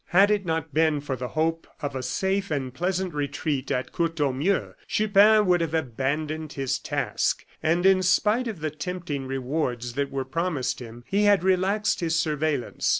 [0.07, 4.73] Had it not been for the hope of a safe and pleasant retreat at Courtornieu,
[4.87, 10.25] Chupin would have abandoned his task; and, in spite of the tempting rewards that were
[10.25, 12.89] promised him, he had relaxed his surveillance.